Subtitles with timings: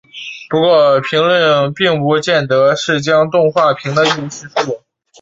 [0.49, 4.81] 不过评论并不见得将动画评得一无是处。